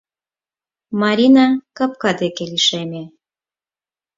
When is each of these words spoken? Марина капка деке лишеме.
Марина 1.01 1.45
капка 1.77 2.11
деке 2.21 2.43
лишеме. 2.51 3.03